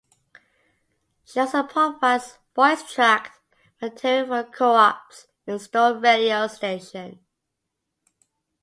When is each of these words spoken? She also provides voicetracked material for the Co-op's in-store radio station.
She 1.25 1.39
also 1.39 1.61
provides 1.61 2.39
voicetracked 2.55 3.35
material 3.79 4.25
for 4.29 4.37
the 4.45 4.49
Co-op's 4.49 5.27
in-store 5.45 5.99
radio 5.99 6.47
station. 6.47 7.19